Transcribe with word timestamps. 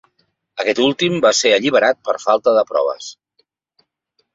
Aquest 0.63 0.81
últim 0.85 1.19
va 1.27 1.33
ser 1.41 1.53
alliberat 1.59 2.03
per 2.11 2.19
falta 2.27 2.59
de 2.59 2.67
proves. 2.75 3.15